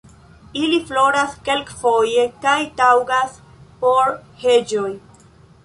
[0.61, 3.39] Ili floras kelkfoje kaj taŭgas
[3.85, 4.13] por
[4.47, 4.91] heĝoj.